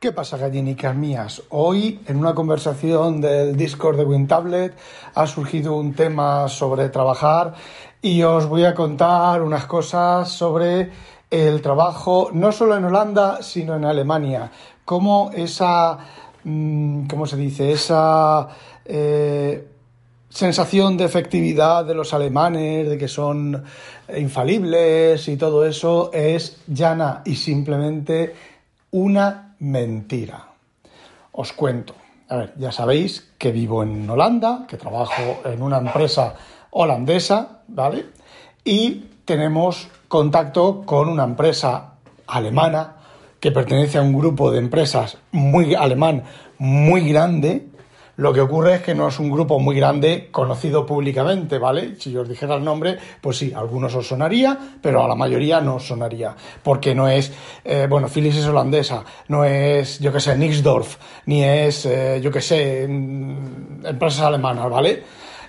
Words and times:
¿Qué 0.00 0.12
pasa, 0.12 0.38
gallinicas 0.38 0.96
mías? 0.96 1.42
Hoy, 1.50 2.00
en 2.06 2.16
una 2.16 2.34
conversación 2.34 3.20
del 3.20 3.54
Discord 3.54 3.98
de 3.98 4.04
WinTablet, 4.04 4.74
ha 5.14 5.26
surgido 5.26 5.76
un 5.76 5.92
tema 5.92 6.48
sobre 6.48 6.88
trabajar 6.88 7.52
y 8.00 8.22
os 8.22 8.46
voy 8.46 8.64
a 8.64 8.74
contar 8.74 9.42
unas 9.42 9.66
cosas 9.66 10.30
sobre 10.30 10.90
el 11.30 11.60
trabajo, 11.60 12.30
no 12.32 12.50
solo 12.50 12.78
en 12.78 12.86
Holanda, 12.86 13.42
sino 13.42 13.76
en 13.76 13.84
Alemania. 13.84 14.50
Cómo 14.86 15.32
esa, 15.34 15.98
mm, 16.44 17.06
¿cómo 17.06 17.26
se 17.26 17.36
dice? 17.36 17.70
Esa 17.70 18.48
eh, 18.86 19.68
sensación 20.30 20.96
de 20.96 21.04
efectividad 21.04 21.84
de 21.84 21.94
los 21.94 22.14
alemanes, 22.14 22.88
de 22.88 22.96
que 22.96 23.06
son 23.06 23.62
infalibles 24.16 25.28
y 25.28 25.36
todo 25.36 25.66
eso, 25.66 26.10
es 26.14 26.62
llana 26.68 27.20
y 27.26 27.36
simplemente 27.36 28.34
una 28.92 29.49
mentira. 29.60 30.48
Os 31.32 31.52
cuento. 31.52 31.94
A 32.28 32.36
ver, 32.36 32.54
ya 32.56 32.72
sabéis 32.72 33.32
que 33.38 33.52
vivo 33.52 33.82
en 33.82 34.08
Holanda, 34.08 34.66
que 34.68 34.76
trabajo 34.76 35.40
en 35.44 35.62
una 35.62 35.78
empresa 35.78 36.34
holandesa, 36.70 37.62
¿vale? 37.68 38.06
Y 38.64 39.06
tenemos 39.24 39.88
contacto 40.08 40.82
con 40.84 41.08
una 41.08 41.24
empresa 41.24 41.94
alemana 42.26 42.96
que 43.40 43.52
pertenece 43.52 43.98
a 43.98 44.02
un 44.02 44.12
grupo 44.12 44.50
de 44.50 44.58
empresas 44.58 45.18
muy 45.32 45.74
alemán, 45.74 46.24
muy 46.58 47.08
grande, 47.08 47.69
lo 48.20 48.34
que 48.34 48.42
ocurre 48.42 48.74
es 48.74 48.82
que 48.82 48.94
no 48.94 49.08
es 49.08 49.18
un 49.18 49.30
grupo 49.30 49.58
muy 49.58 49.74
grande 49.74 50.28
conocido 50.30 50.84
públicamente, 50.84 51.56
¿vale? 51.56 51.96
Si 51.98 52.12
yo 52.12 52.20
os 52.20 52.28
dijera 52.28 52.54
el 52.54 52.62
nombre, 52.62 52.98
pues 53.18 53.38
sí, 53.38 53.50
algunos 53.56 53.94
os 53.94 54.06
sonaría, 54.06 54.58
pero 54.82 55.02
a 55.02 55.08
la 55.08 55.14
mayoría 55.14 55.62
no 55.62 55.76
os 55.76 55.86
sonaría. 55.86 56.36
Porque 56.62 56.94
no 56.94 57.08
es, 57.08 57.32
eh, 57.64 57.86
bueno, 57.88 58.08
Philips 58.08 58.36
es 58.36 58.46
holandesa, 58.46 59.02
no 59.28 59.42
es, 59.46 60.00
yo 60.00 60.12
qué 60.12 60.20
sé, 60.20 60.36
Nixdorf, 60.36 60.98
ni 61.24 61.42
es, 61.42 61.86
eh, 61.86 62.20
yo 62.22 62.30
qué 62.30 62.42
sé, 62.42 62.82
empresas 62.82 64.20
alemanas, 64.20 64.68
¿vale? 64.68 65.02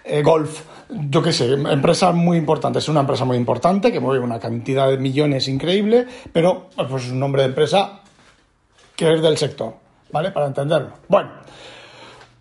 Eh, 0.06 0.22
Golf, 0.24 0.62
yo 0.90 1.22
qué 1.22 1.34
sé, 1.34 1.52
empresas 1.52 2.16
muy 2.16 2.38
importantes. 2.38 2.84
Es 2.84 2.90
una 2.90 3.02
empresa 3.02 3.26
muy 3.26 3.36
importante 3.36 3.92
que 3.92 4.00
mueve 4.00 4.24
una 4.24 4.40
cantidad 4.40 4.90
de 4.90 4.98
millones 4.98 5.50
increíble, 5.50 6.08
pero 6.32 6.70
pues 6.88 7.04
es 7.04 7.12
un 7.12 7.20
nombre 7.20 7.42
de 7.42 7.50
empresa 7.50 8.00
que 8.96 9.14
es 9.14 9.22
del 9.22 9.38
sector, 9.38 9.74
¿vale? 10.10 10.32
Para 10.32 10.46
entenderlo. 10.46 10.92
Bueno. 11.10 11.42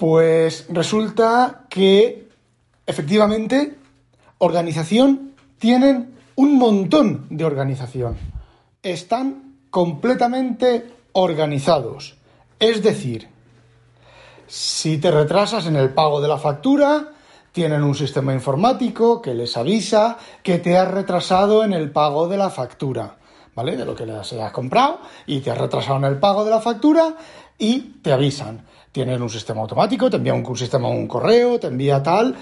Pues 0.00 0.64
resulta 0.70 1.66
que 1.68 2.26
efectivamente 2.86 3.76
organización 4.38 5.34
tienen 5.58 6.14
un 6.36 6.56
montón 6.56 7.26
de 7.28 7.44
organización. 7.44 8.16
Están 8.82 9.56
completamente 9.68 10.90
organizados. 11.12 12.16
Es 12.58 12.82
decir, 12.82 13.28
si 14.46 14.96
te 14.96 15.10
retrasas 15.10 15.66
en 15.66 15.76
el 15.76 15.90
pago 15.90 16.22
de 16.22 16.28
la 16.28 16.38
factura, 16.38 17.10
tienen 17.52 17.82
un 17.82 17.94
sistema 17.94 18.32
informático 18.32 19.20
que 19.20 19.34
les 19.34 19.54
avisa 19.58 20.16
que 20.42 20.58
te 20.60 20.78
has 20.78 20.90
retrasado 20.90 21.62
en 21.62 21.74
el 21.74 21.92
pago 21.92 22.26
de 22.26 22.38
la 22.38 22.48
factura, 22.48 23.18
¿vale? 23.54 23.76
De 23.76 23.84
lo 23.84 23.94
que 23.94 24.06
les 24.06 24.32
has 24.32 24.52
comprado 24.52 25.00
y 25.26 25.40
te 25.40 25.50
has 25.50 25.58
retrasado 25.58 25.98
en 25.98 26.04
el 26.04 26.18
pago 26.18 26.46
de 26.46 26.52
la 26.52 26.60
factura 26.62 27.16
y 27.60 28.00
te 28.02 28.12
avisan. 28.12 28.66
Tienes 28.90 29.20
un 29.20 29.30
sistema 29.30 29.60
automático, 29.60 30.10
te 30.10 30.16
envía 30.16 30.34
un, 30.34 30.56
sistema 30.56 30.88
un 30.88 31.06
correo, 31.06 31.60
te 31.60 31.68
envía 31.68 32.02
tal. 32.02 32.34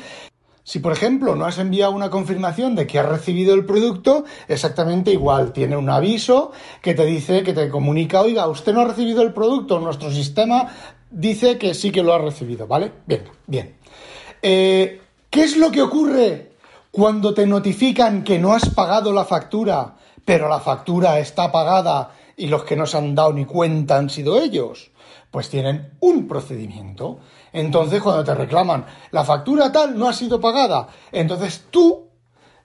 Si, 0.63 0.79
por 0.79 0.93
ejemplo, 0.93 1.35
no 1.35 1.45
has 1.45 1.59
enviado 1.59 1.93
una 1.93 2.09
confirmación 2.09 2.75
de 2.75 2.87
que 2.87 2.99
has 2.99 3.07
recibido 3.07 3.55
el 3.55 3.67
producto, 3.67 4.25
exactamente 4.49 5.13
igual. 5.13 5.53
Tiene 5.53 5.77
un 5.77 5.91
aviso 5.91 6.53
que 6.81 6.95
te 6.95 7.05
dice, 7.05 7.43
que 7.43 7.53
te 7.53 7.69
comunica, 7.69 8.23
oiga, 8.23 8.47
usted 8.49 8.73
no 8.73 8.81
ha 8.81 8.85
recibido 8.85 9.23
el 9.23 9.35
producto, 9.35 9.81
nuestro 9.81 10.11
sistema 10.11 10.69
dice 11.11 11.59
que 11.59 11.75
sí 11.75 11.91
que 11.91 12.03
lo 12.03 12.15
ha 12.15 12.19
recibido, 12.19 12.67
¿vale? 12.67 12.93
Bien, 13.07 13.25
bien. 13.47 13.77
Eh, 14.43 15.01
¿Qué 15.31 15.43
es 15.43 15.57
lo 15.57 15.71
que 15.71 15.83
ocurre 15.83 16.53
cuando 16.91 17.35
te 17.35 17.47
notifican 17.47 18.23
que 18.23 18.39
no 18.39 18.53
has 18.53 18.69
pagado 18.71 19.13
la 19.13 19.25
factura, 19.25 19.97
pero 20.25 20.49
la 20.49 20.61
factura 20.61 21.19
está 21.19 21.51
pagada 21.51 22.13
y 22.37 22.47
los 22.47 22.65
que 22.65 22.77
no 22.77 22.87
se 22.87 22.99
han 22.99 23.15
dado 23.15 23.33
ni 23.33 23.45
cuenta 23.45 23.97
han 23.97 24.11
sido 24.11 24.41
ellos? 24.41 24.91
Pues 25.39 25.51
tienen 25.51 25.93
un 26.01 26.27
procedimiento. 26.27 27.21
Entonces, 27.53 28.03
cuando 28.03 28.25
te 28.25 28.35
reclaman 28.35 28.85
la 29.13 29.23
factura 29.23 29.71
tal 29.71 29.97
no 29.97 30.09
ha 30.09 30.13
sido 30.13 30.41
pagada, 30.41 30.89
entonces 31.13 31.67
tú 31.71 32.09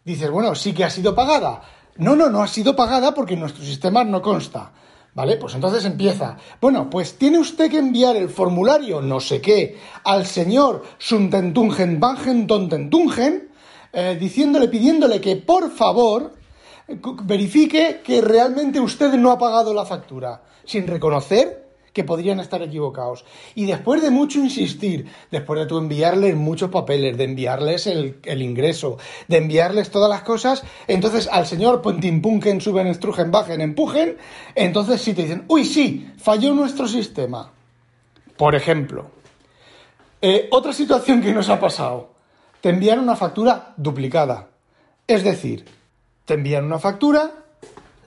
dices, 0.03 0.31
bueno, 0.31 0.55
sí 0.55 0.73
que 0.73 0.83
ha 0.83 0.89
sido 0.89 1.13
pagada. 1.13 1.61
No, 1.97 2.15
no, 2.15 2.31
no 2.31 2.41
ha 2.41 2.47
sido 2.47 2.75
pagada 2.75 3.13
porque 3.13 3.37
nuestro 3.37 3.63
sistema 3.63 4.03
no 4.03 4.23
consta. 4.23 4.71
¿Vale? 5.13 5.37
Pues 5.37 5.53
entonces 5.53 5.85
empieza. 5.85 6.35
Bueno, 6.59 6.89
pues 6.89 7.19
tiene 7.19 7.37
usted 7.37 7.69
que 7.69 7.77
enviar 7.77 8.15
el 8.15 8.29
formulario 8.29 9.03
no 9.03 9.19
sé 9.19 9.39
qué 9.39 9.77
al 10.03 10.25
señor 10.25 10.81
Suntentungen 10.97 11.99
Bangen 11.99 12.47
Tontentungen, 12.47 13.51
eh, 13.91 14.17
diciéndole, 14.19 14.67
pidiéndole 14.67 15.21
que 15.21 15.35
por 15.35 15.69
favor 15.69 16.33
verifique 17.23 18.01
que 18.03 18.19
realmente 18.19 18.79
usted 18.79 19.13
no 19.13 19.29
ha 19.29 19.37
pagado 19.37 19.75
la 19.75 19.85
factura, 19.85 20.41
sin 20.65 20.87
reconocer 20.87 21.62
que 21.93 22.03
podrían 22.03 22.39
estar 22.39 22.61
equivocados. 22.61 23.23
Y 23.55 23.65
después 23.65 24.01
de 24.01 24.09
mucho 24.09 24.39
insistir, 24.39 25.07
después 25.31 25.59
de 25.59 25.67
tú 25.67 25.77
enviarles 25.77 26.35
muchos 26.35 26.71
papeles, 26.71 27.17
de 27.17 27.23
enviarles 27.23 27.87
el, 27.87 28.41
ingreso, 28.41 28.97
de 29.27 29.37
enviarles 29.37 29.91
todas 29.91 30.09
las 30.09 30.23
cosas, 30.23 30.63
entonces 30.87 31.29
al 31.31 31.45
señor 31.45 31.81
Pontimpunken, 31.81 32.59
suben, 32.59 32.87
estrujen, 32.87 33.31
bajen, 33.31 33.61
empujen, 33.61 34.17
entonces 34.55 35.01
sí 35.01 35.13
te 35.13 35.21
dicen, 35.21 35.45
uy, 35.47 35.65
sí, 35.65 36.11
falló 36.17 36.53
nuestro 36.53 36.87
sistema. 36.87 37.51
Por 38.35 38.55
ejemplo, 38.55 39.11
eh, 40.19 40.47
otra 40.51 40.73
situación 40.73 41.21
que 41.21 41.31
nos 41.31 41.49
ha 41.49 41.59
pasado, 41.59 42.13
te 42.59 42.69
envían 42.69 42.99
una 42.99 43.15
factura 43.15 43.73
duplicada. 43.77 44.49
Es 45.05 45.23
decir, 45.23 45.65
te 46.25 46.33
envían 46.35 46.65
una 46.65 46.79
factura, 46.79 47.31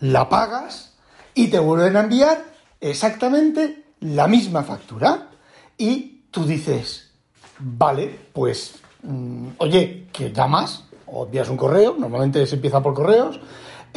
la 0.01 0.29
pagas 0.29 0.95
y 1.35 1.49
te 1.49 1.59
vuelven 1.59 1.97
a 1.97 2.01
enviar 2.01 2.56
exactamente 2.81 3.85
la 4.01 4.27
misma 4.27 4.63
factura 4.63 5.31
y 5.79 6.23
tú 6.31 6.45
dices, 6.45 7.11
vale, 7.59 8.19
pues, 8.33 8.77
mm, 9.03 9.49
oye, 9.59 10.07
que 10.13 10.33
llamas 10.33 10.85
o 11.07 11.25
envías 11.25 11.49
un 11.49 11.57
correo, 11.57 11.97
normalmente 11.99 12.47
se 12.47 12.57
empieza 12.57 12.83
por 12.83 12.95
correos, 12.95 13.41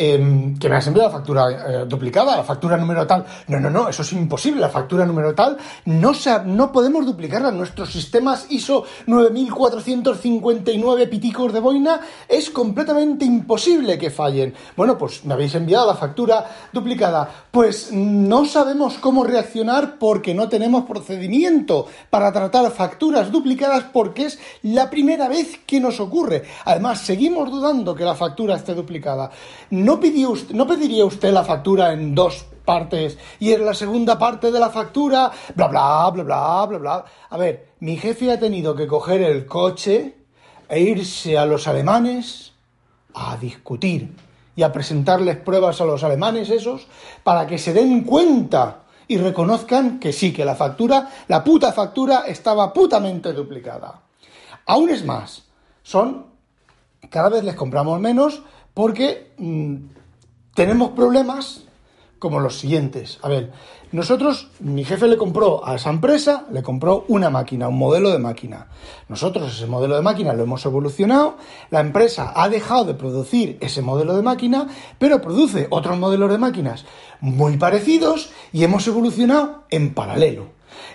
Em, 0.01 0.57
que 0.57 0.69
me 0.69 0.77
has 0.77 0.87
enviado 0.87 1.09
la 1.09 1.17
factura 1.17 1.51
eh, 1.51 1.85
duplicada, 1.85 2.37
la 2.37 2.43
factura 2.45 2.77
número 2.77 3.05
tal. 3.05 3.25
No, 3.47 3.59
no, 3.59 3.69
no, 3.69 3.89
eso 3.89 4.01
es 4.01 4.13
imposible. 4.13 4.61
La 4.61 4.69
factura 4.69 5.05
número 5.05 5.35
tal 5.35 5.57
no, 5.83 6.13
no 6.45 6.71
podemos 6.71 7.05
duplicarla. 7.05 7.51
Nuestros 7.51 7.91
sistemas 7.91 8.45
ISO 8.49 8.85
9459 9.07 11.07
piticos 11.07 11.51
de 11.51 11.59
boina 11.59 11.99
es 12.29 12.49
completamente 12.49 13.25
imposible 13.25 13.97
que 13.97 14.09
fallen. 14.09 14.53
Bueno, 14.77 14.97
pues 14.97 15.25
me 15.25 15.33
habéis 15.33 15.53
enviado 15.55 15.87
la 15.87 15.95
factura 15.95 16.49
duplicada. 16.71 17.29
Pues 17.51 17.91
no 17.91 18.45
sabemos 18.45 18.99
cómo 18.99 19.25
reaccionar 19.25 19.97
porque 19.99 20.33
no 20.33 20.47
tenemos 20.47 20.85
procedimiento 20.85 21.87
para 22.09 22.31
tratar 22.31 22.71
facturas 22.71 23.33
duplicadas 23.33 23.83
porque 23.91 24.27
es 24.27 24.39
la 24.63 24.89
primera 24.89 25.27
vez 25.27 25.59
que 25.65 25.81
nos 25.81 25.99
ocurre. 25.99 26.43
Además, 26.63 27.01
seguimos 27.01 27.51
dudando 27.51 27.93
que 27.93 28.05
la 28.05 28.15
factura 28.15 28.55
esté 28.55 28.73
duplicada. 28.73 29.29
¿no, 29.88 29.88
pediría 29.97 31.05
usted 31.05 31.31
la 31.31 31.43
factura 31.43 31.93
en 31.93 32.13
dos 32.13 32.45
partes 32.65 33.17
y 33.39 33.53
en 33.53 33.65
la 33.65 33.73
segunda 33.73 34.19
parte 34.19 34.51
de 34.51 34.59
la 34.59 34.69
factura, 34.69 35.31
bla, 35.55 35.67
bla, 35.67 36.11
bla, 36.11 36.23
bla, 36.23 36.65
bla, 36.67 36.77
bla? 36.77 37.05
A 37.29 37.37
ver, 37.37 37.69
mi 37.79 37.97
jefe 37.97 38.31
ha 38.31 38.39
tenido 38.39 38.75
que 38.75 38.85
coger 38.85 39.21
el 39.21 39.45
coche 39.47 40.17
e 40.67 40.79
irse 40.79 41.37
a 41.37 41.45
los 41.45 41.67
alemanes 41.67 42.53
a 43.15 43.37
discutir 43.37 44.13
y 44.55 44.61
a 44.61 44.71
presentarles 44.71 45.37
pruebas 45.37 45.81
a 45.81 45.85
los 45.85 46.03
alemanes 46.03 46.49
esos 46.49 46.85
para 47.23 47.47
que 47.47 47.57
se 47.57 47.73
den 47.73 48.03
cuenta 48.03 48.83
y 49.07 49.17
reconozcan 49.17 49.99
que 49.99 50.13
sí, 50.13 50.31
que 50.31 50.45
la 50.45 50.55
factura, 50.55 51.09
la 51.27 51.43
puta 51.43 51.73
factura 51.73 52.25
estaba 52.27 52.71
putamente 52.71 53.33
duplicada. 53.33 54.01
Aún 54.67 54.91
es 54.91 55.03
más, 55.03 55.45
son, 55.81 56.27
cada 57.09 57.29
vez 57.29 57.43
les 57.43 57.55
compramos 57.55 57.99
menos, 57.99 58.43
porque 58.73 59.33
mm, 59.37 59.75
tenemos 60.53 60.91
problemas 60.91 61.63
como 62.19 62.39
los 62.39 62.59
siguientes. 62.59 63.17
A 63.21 63.29
ver, 63.29 63.51
nosotros, 63.91 64.49
mi 64.59 64.83
jefe 64.83 65.07
le 65.07 65.17
compró 65.17 65.65
a 65.65 65.75
esa 65.75 65.89
empresa, 65.89 66.45
le 66.51 66.61
compró 66.61 67.05
una 67.07 67.29
máquina, 67.29 67.69
un 67.69 67.77
modelo 67.77 68.11
de 68.11 68.19
máquina. 68.19 68.67
Nosotros 69.07 69.55
ese 69.55 69.65
modelo 69.65 69.95
de 69.95 70.03
máquina 70.03 70.33
lo 70.33 70.43
hemos 70.43 70.63
evolucionado, 70.65 71.37
la 71.71 71.79
empresa 71.79 72.33
ha 72.35 72.49
dejado 72.49 72.85
de 72.85 72.93
producir 72.93 73.57
ese 73.61 73.81
modelo 73.81 74.15
de 74.15 74.21
máquina, 74.21 74.67
pero 74.99 75.21
produce 75.21 75.67
otros 75.71 75.97
modelos 75.97 76.29
de 76.29 76.37
máquinas 76.37 76.85
muy 77.19 77.57
parecidos 77.57 78.29
y 78.51 78.63
hemos 78.63 78.87
evolucionado 78.87 79.63
en 79.71 79.93
paralelo. 79.93 80.49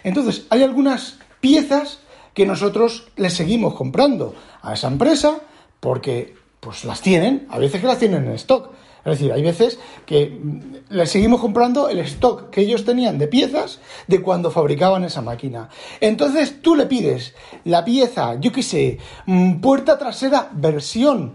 Entonces, 0.04 0.46
hay 0.50 0.62
algunas 0.62 1.18
piezas 1.40 1.98
que 2.32 2.46
nosotros 2.46 3.08
le 3.16 3.30
seguimos 3.30 3.74
comprando 3.74 4.34
a 4.62 4.74
esa 4.74 4.88
empresa 4.88 5.40
porque 5.80 6.34
pues 6.64 6.84
las 6.84 7.02
tienen, 7.02 7.46
a 7.50 7.58
veces 7.58 7.80
que 7.80 7.86
las 7.86 7.98
tienen 7.98 8.24
en 8.24 8.32
stock, 8.32 8.70
Es 9.04 9.18
decir, 9.18 9.32
hay 9.32 9.42
veces 9.42 9.78
que 10.06 10.26
mm, 10.30 10.94
le 10.94 11.06
seguimos 11.06 11.40
comprando 11.40 11.90
el 11.90 11.98
stock 11.98 12.48
que 12.48 12.62
ellos 12.62 12.86
tenían 12.86 13.18
de 13.18 13.28
piezas 13.28 13.80
de 14.06 14.22
cuando 14.22 14.50
fabricaban 14.50 15.04
esa 15.04 15.20
máquina. 15.20 15.68
Entonces 16.00 16.62
tú 16.62 16.74
le 16.74 16.86
pides 16.86 17.34
la 17.64 17.84
pieza, 17.84 18.40
yo 18.40 18.50
qué 18.50 18.62
sé, 18.62 18.98
mm, 19.26 19.60
puerta 19.60 19.98
trasera 19.98 20.48
versión 20.52 21.34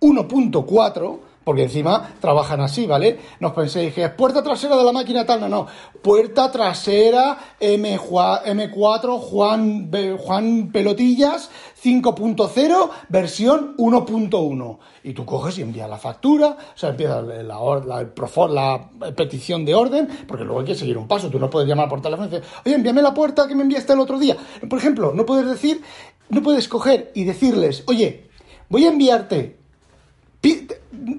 1.4, 0.00 1.18
porque 1.48 1.62
encima 1.62 2.10
trabajan 2.20 2.60
así, 2.60 2.84
¿vale? 2.84 3.18
No 3.40 3.48
os 3.48 3.54
penséis 3.54 3.94
que 3.94 4.04
es 4.04 4.10
puerta 4.10 4.42
trasera 4.42 4.76
de 4.76 4.84
la 4.84 4.92
máquina 4.92 5.24
tal, 5.24 5.40
no, 5.40 5.48
no. 5.48 5.66
Puerta 6.02 6.52
trasera 6.52 7.38
M, 7.58 7.98
M4 7.98 9.18
Juan, 9.18 9.90
Juan 10.18 10.70
Pelotillas 10.70 11.48
5.0 11.82 12.90
versión 13.08 13.74
1.1. 13.78 14.78
Y 15.04 15.14
tú 15.14 15.24
coges 15.24 15.56
y 15.56 15.62
envías 15.62 15.88
la 15.88 15.96
factura, 15.96 16.48
o 16.48 16.76
sea, 16.78 16.90
empieza 16.90 17.22
la, 17.22 18.90
petición 19.16 19.64
de 19.64 19.74
orden, 19.74 20.06
porque 20.28 20.44
luego 20.44 20.60
hay 20.60 20.66
que 20.66 20.74
seguir 20.74 20.98
un 20.98 21.08
paso. 21.08 21.30
Tú 21.30 21.38
no 21.38 21.48
puedes 21.48 21.66
llamar 21.66 21.88
por 21.88 22.02
teléfono 22.02 22.28
y 22.28 22.30
decir, 22.30 22.46
oye, 22.66 22.74
envíame 22.74 23.00
la 23.00 23.14
puerta 23.14 23.48
que 23.48 23.54
me 23.54 23.62
enviaste 23.62 23.94
el 23.94 24.00
otro 24.00 24.18
día. 24.18 24.36
Por 24.68 24.78
ejemplo, 24.78 25.14
no 25.14 25.24
puedes 25.24 25.48
decir, 25.48 25.80
no 26.28 26.42
puedes 26.42 26.68
coger 26.68 27.10
y 27.14 27.24
decirles, 27.24 27.84
oye, 27.86 28.28
voy 28.68 28.84
a 28.84 28.90
enviarte 28.90 29.57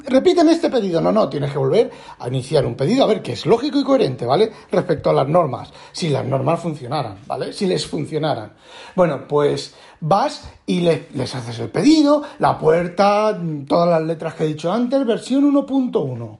repíteme 0.09 0.51
este 0.51 0.69
pedido. 0.69 1.01
No, 1.01 1.11
no, 1.11 1.29
tienes 1.29 1.51
que 1.51 1.57
volver 1.57 1.91
a 2.19 2.27
iniciar 2.27 2.65
un 2.65 2.75
pedido, 2.75 3.03
a 3.03 3.07
ver, 3.07 3.21
que 3.21 3.33
es 3.33 3.45
lógico 3.45 3.79
y 3.79 3.83
coherente, 3.83 4.25
¿vale? 4.25 4.51
Respecto 4.71 5.09
a 5.09 5.13
las 5.13 5.27
normas. 5.27 5.69
Si 5.91 6.09
las 6.09 6.25
normas 6.25 6.59
funcionaran, 6.59 7.19
¿vale? 7.27 7.53
Si 7.53 7.65
les 7.65 7.85
funcionaran. 7.85 8.53
Bueno, 8.95 9.27
pues 9.27 9.75
vas 10.01 10.49
y 10.65 10.81
les 10.81 11.35
haces 11.35 11.59
el 11.59 11.69
pedido, 11.69 12.23
la 12.39 12.57
puerta, 12.57 13.37
todas 13.67 13.89
las 13.89 14.01
letras 14.01 14.33
que 14.33 14.43
he 14.43 14.47
dicho 14.47 14.71
antes, 14.71 15.05
versión 15.05 15.51
1.1. 15.51 16.37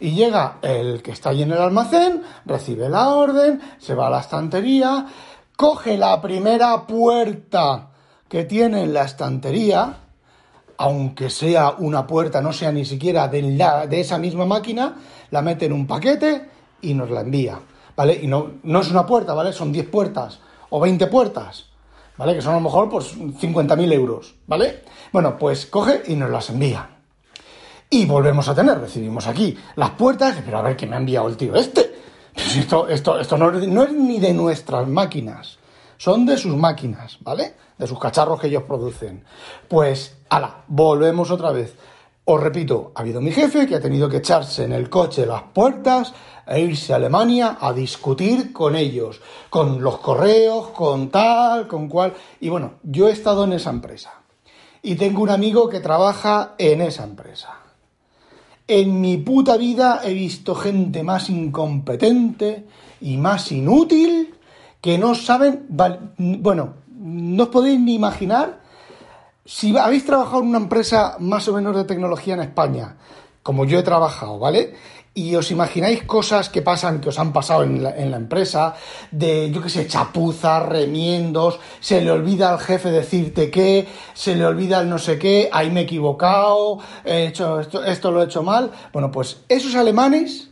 Y 0.00 0.10
llega 0.10 0.58
el 0.62 1.00
que 1.00 1.12
está 1.12 1.30
ahí 1.30 1.42
en 1.42 1.52
el 1.52 1.58
almacén, 1.58 2.22
recibe 2.44 2.88
la 2.88 3.10
orden, 3.10 3.60
se 3.78 3.94
va 3.94 4.08
a 4.08 4.10
la 4.10 4.20
estantería, 4.20 5.06
coge 5.56 5.96
la 5.96 6.20
primera 6.20 6.86
puerta 6.86 7.90
que 8.28 8.44
tiene 8.44 8.82
en 8.82 8.94
la 8.94 9.04
estantería, 9.04 10.01
aunque 10.82 11.30
sea 11.30 11.76
una 11.78 12.08
puerta, 12.08 12.40
no 12.40 12.52
sea 12.52 12.72
ni 12.72 12.84
siquiera 12.84 13.28
de, 13.28 13.40
de 13.88 14.00
esa 14.00 14.18
misma 14.18 14.44
máquina, 14.46 14.96
la 15.30 15.40
mete 15.40 15.66
en 15.66 15.72
un 15.72 15.86
paquete 15.86 16.50
y 16.80 16.92
nos 16.92 17.08
la 17.08 17.20
envía, 17.20 17.60
¿vale? 17.94 18.18
Y 18.20 18.26
no, 18.26 18.54
no 18.64 18.80
es 18.80 18.90
una 18.90 19.06
puerta, 19.06 19.32
¿vale? 19.32 19.52
Son 19.52 19.70
10 19.70 19.88
puertas 19.88 20.40
o 20.70 20.80
20 20.80 21.06
puertas, 21.06 21.66
¿vale? 22.16 22.34
Que 22.34 22.42
son 22.42 22.54
a 22.54 22.56
lo 22.56 22.62
mejor 22.62 22.90
pues 22.90 23.16
50.000 23.16 23.92
euros, 23.92 24.34
¿vale? 24.48 24.82
Bueno, 25.12 25.38
pues 25.38 25.66
coge 25.66 26.02
y 26.08 26.16
nos 26.16 26.30
las 26.30 26.50
envía. 26.50 26.90
Y 27.88 28.04
volvemos 28.04 28.48
a 28.48 28.54
tener, 28.56 28.80
recibimos 28.80 29.28
aquí 29.28 29.56
las 29.76 29.90
puertas, 29.90 30.34
pero 30.44 30.58
a 30.58 30.62
ver 30.62 30.76
qué 30.76 30.88
me 30.88 30.96
ha 30.96 30.98
enviado 30.98 31.28
el 31.28 31.36
tío 31.36 31.54
este. 31.54 31.94
Pues 32.34 32.56
esto, 32.56 32.88
esto, 32.88 33.20
esto 33.20 33.38
no, 33.38 33.52
no 33.52 33.84
es 33.84 33.92
ni 33.92 34.18
de 34.18 34.34
nuestras 34.34 34.88
máquinas, 34.88 35.58
son 35.96 36.26
de 36.26 36.36
sus 36.36 36.56
máquinas, 36.56 37.18
¿vale? 37.20 37.54
De 37.82 37.88
sus 37.88 37.98
cacharros 37.98 38.40
que 38.40 38.46
ellos 38.46 38.62
producen. 38.62 39.24
Pues, 39.66 40.16
ala, 40.28 40.62
volvemos 40.68 41.32
otra 41.32 41.50
vez. 41.50 41.74
Os 42.24 42.40
repito, 42.40 42.92
ha 42.94 43.00
habido 43.00 43.20
mi 43.20 43.32
jefe 43.32 43.66
que 43.66 43.74
ha 43.74 43.80
tenido 43.80 44.08
que 44.08 44.18
echarse 44.18 44.62
en 44.62 44.72
el 44.72 44.88
coche 44.88 45.26
las 45.26 45.42
puertas 45.52 46.14
e 46.46 46.60
irse 46.60 46.92
a 46.92 46.96
Alemania 46.96 47.58
a 47.60 47.72
discutir 47.72 48.52
con 48.52 48.76
ellos, 48.76 49.20
con 49.50 49.82
los 49.82 49.98
correos, 49.98 50.68
con 50.68 51.08
tal, 51.08 51.66
con 51.66 51.88
cual. 51.88 52.14
Y 52.38 52.50
bueno, 52.50 52.74
yo 52.84 53.08
he 53.08 53.10
estado 53.10 53.42
en 53.42 53.54
esa 53.54 53.70
empresa 53.70 54.12
y 54.80 54.94
tengo 54.94 55.20
un 55.20 55.30
amigo 55.30 55.68
que 55.68 55.80
trabaja 55.80 56.54
en 56.58 56.82
esa 56.82 57.02
empresa. 57.02 57.48
En 58.68 59.00
mi 59.00 59.16
puta 59.16 59.56
vida 59.56 60.02
he 60.04 60.14
visto 60.14 60.54
gente 60.54 61.02
más 61.02 61.28
incompetente 61.30 62.64
y 63.00 63.16
más 63.16 63.50
inútil 63.50 64.36
que 64.80 64.98
no 64.98 65.16
saben, 65.16 65.66
bueno, 66.18 66.81
no 67.02 67.44
os 67.44 67.48
podéis 67.50 67.80
ni 67.80 67.94
imaginar 67.94 68.62
si 69.44 69.76
habéis 69.76 70.06
trabajado 70.06 70.42
en 70.42 70.48
una 70.48 70.58
empresa 70.58 71.16
más 71.18 71.48
o 71.48 71.52
menos 71.52 71.74
de 71.74 71.84
tecnología 71.84 72.34
en 72.34 72.40
España, 72.40 72.96
como 73.42 73.64
yo 73.64 73.78
he 73.78 73.82
trabajado, 73.82 74.38
¿vale? 74.38 74.74
Y 75.14 75.34
os 75.34 75.50
imagináis 75.50 76.04
cosas 76.04 76.48
que 76.48 76.62
pasan, 76.62 77.00
que 77.00 77.10
os 77.10 77.18
han 77.18 77.32
pasado 77.32 77.64
en 77.64 77.82
la, 77.82 78.16
empresa, 78.16 78.76
de, 79.10 79.50
yo 79.50 79.60
qué 79.60 79.68
sé, 79.68 79.86
chapuzas, 79.86 80.64
remiendos, 80.64 81.58
se 81.80 82.00
le 82.00 82.10
olvida 82.10 82.50
al 82.50 82.60
jefe 82.60 82.90
decirte 82.90 83.50
qué, 83.50 83.86
se 84.14 84.36
le 84.36 84.46
olvida 84.46 84.80
el 84.80 84.88
no 84.88 84.98
sé 84.98 85.18
qué, 85.18 85.50
ahí 85.52 85.70
me 85.70 85.80
he 85.80 85.82
equivocado, 85.82 86.78
he 87.04 87.26
hecho 87.26 87.60
esto, 87.60 87.84
esto 87.84 88.10
lo 88.10 88.22
he 88.22 88.26
hecho 88.26 88.42
mal. 88.42 88.70
Bueno, 88.92 89.10
pues 89.10 89.42
esos 89.48 89.74
alemanes 89.74 90.50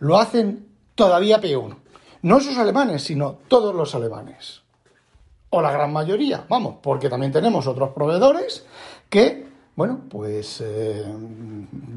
lo 0.00 0.18
hacen 0.18 0.66
todavía 0.96 1.40
peor. 1.40 1.76
No 2.20 2.38
esos 2.38 2.58
alemanes, 2.58 3.04
sino 3.04 3.38
todos 3.48 3.74
los 3.74 3.94
alemanes. 3.94 4.63
O 5.56 5.62
la 5.62 5.70
gran 5.70 5.92
mayoría, 5.92 6.44
vamos, 6.48 6.78
porque 6.82 7.08
también 7.08 7.30
tenemos 7.30 7.64
otros 7.68 7.90
proveedores 7.90 8.66
que, 9.08 9.46
bueno, 9.76 10.00
pues 10.10 10.60
eh, 10.66 11.04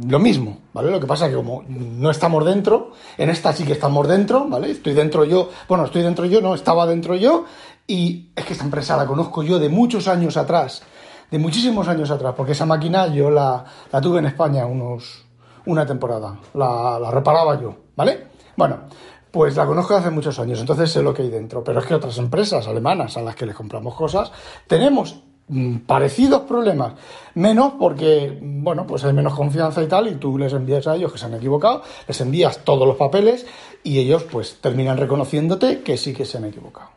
lo 0.07 0.19
mismo, 0.19 0.59
¿vale? 0.73 0.91
Lo 0.91 0.99
que 0.99 1.07
pasa 1.07 1.25
es 1.25 1.31
que 1.31 1.37
como 1.37 1.63
no 1.67 2.11
estamos 2.11 2.45
dentro, 2.45 2.91
en 3.17 3.31
esta 3.31 3.51
sí 3.53 3.65
que 3.65 3.73
estamos 3.73 4.07
dentro, 4.07 4.47
¿vale? 4.47 4.69
Estoy 4.69 4.93
dentro 4.93 5.25
yo, 5.25 5.49
bueno, 5.67 5.85
estoy 5.85 6.03
dentro 6.03 6.25
yo, 6.25 6.39
no, 6.39 6.53
estaba 6.53 6.85
dentro 6.85 7.15
yo, 7.15 7.45
y 7.87 8.29
es 8.35 8.45
que 8.45 8.53
esta 8.53 8.63
empresa 8.63 8.95
la 8.95 9.07
conozco 9.07 9.41
yo 9.41 9.57
de 9.57 9.69
muchos 9.69 10.07
años 10.07 10.37
atrás, 10.37 10.83
de 11.31 11.39
muchísimos 11.39 11.87
años 11.87 12.11
atrás, 12.11 12.35
porque 12.37 12.51
esa 12.51 12.67
máquina 12.67 13.07
yo 13.07 13.31
la, 13.31 13.65
tuve 14.03 14.19
en 14.19 14.27
España 14.27 14.67
unos, 14.67 15.25
una 15.65 15.83
temporada, 15.83 16.37
la, 16.53 16.99
la 16.99 17.09
reparaba 17.09 17.59
yo, 17.59 17.75
¿vale? 17.95 18.27
Bueno, 18.55 18.81
pues 19.31 19.55
la 19.55 19.65
conozco 19.65 19.95
hace 19.95 20.09
muchos 20.09 20.39
años, 20.39 20.59
entonces 20.59 20.91
sé 20.91 21.01
lo 21.01 21.13
que 21.13 21.23
hay 21.23 21.29
dentro. 21.29 21.63
Pero 21.63 21.79
es 21.79 21.85
que 21.85 21.95
otras 21.95 22.17
empresas 22.17 22.67
alemanas 22.67 23.17
a 23.17 23.21
las 23.21 23.35
que 23.35 23.45
les 23.45 23.55
compramos 23.55 23.95
cosas, 23.95 24.31
tenemos 24.67 25.21
mm, 25.47 25.77
parecidos 25.79 26.41
problemas. 26.41 26.93
Menos 27.35 27.73
porque, 27.79 28.37
bueno, 28.41 28.87
pues 28.87 29.03
hay 29.03 29.13
menos 29.13 29.35
confianza 29.35 29.83
y 29.83 29.87
tal, 29.87 30.07
y 30.07 30.15
tú 30.15 30.37
les 30.37 30.53
envías 30.53 30.87
a 30.87 30.95
ellos 30.95 31.11
que 31.11 31.17
se 31.17 31.25
han 31.25 31.33
equivocado, 31.33 31.83
les 32.07 32.19
envías 32.21 32.59
todos 32.63 32.87
los 32.87 32.97
papeles 32.97 33.45
y 33.83 33.99
ellos 33.99 34.23
pues 34.23 34.57
terminan 34.61 34.97
reconociéndote 34.97 35.81
que 35.81 35.97
sí 35.97 36.13
que 36.13 36.25
se 36.25 36.37
han 36.37 36.45
equivocado. 36.45 36.89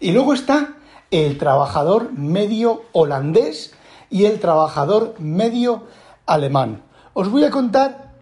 Y 0.00 0.12
luego 0.12 0.34
está 0.34 0.74
el 1.10 1.38
trabajador 1.38 2.12
medio 2.12 2.82
holandés 2.92 3.74
y 4.10 4.24
el 4.24 4.40
trabajador 4.40 5.14
medio 5.18 5.84
alemán. 6.26 6.82
Os 7.14 7.30
voy 7.30 7.44
a 7.44 7.50
contar, 7.50 8.12